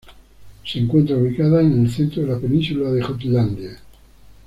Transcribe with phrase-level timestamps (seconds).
[0.65, 3.77] Se encuentra ubicada en el centro de la península de Jutlandia.